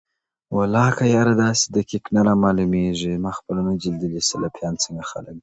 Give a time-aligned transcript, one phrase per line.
[0.57, 5.39] ولاکه یاره داسې دقیق نه رامعلومیژي ما خپله نه دي لیدلي سلفیان څنگه خلک دي